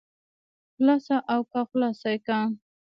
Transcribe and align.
خلاصه 0.75 1.15
که 1.27 1.33
او 1.33 1.41
خلاصه 1.71 2.11
که. 2.25 2.37